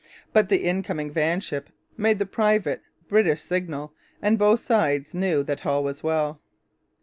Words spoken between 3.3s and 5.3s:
signal, and both sides